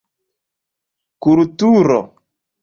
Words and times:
kulturo 1.21 2.01